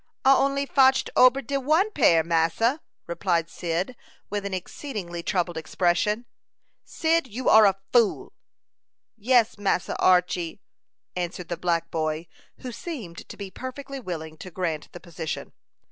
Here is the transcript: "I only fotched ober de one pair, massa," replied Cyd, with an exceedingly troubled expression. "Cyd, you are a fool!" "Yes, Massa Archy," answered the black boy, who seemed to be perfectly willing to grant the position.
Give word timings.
"I 0.25 0.33
only 0.35 0.65
fotched 0.65 1.11
ober 1.15 1.43
de 1.43 1.59
one 1.59 1.91
pair, 1.91 2.23
massa," 2.23 2.81
replied 3.05 3.51
Cyd, 3.51 3.95
with 4.31 4.47
an 4.47 4.53
exceedingly 4.55 5.21
troubled 5.21 5.57
expression. 5.57 6.25
"Cyd, 6.83 7.27
you 7.27 7.47
are 7.49 7.67
a 7.67 7.77
fool!" 7.93 8.33
"Yes, 9.15 9.59
Massa 9.59 9.95
Archy," 10.01 10.59
answered 11.15 11.49
the 11.49 11.55
black 11.55 11.91
boy, 11.91 12.25
who 12.61 12.71
seemed 12.71 13.29
to 13.29 13.37
be 13.37 13.51
perfectly 13.51 13.99
willing 13.99 14.37
to 14.37 14.49
grant 14.49 14.91
the 14.91 14.99
position. 14.99 15.53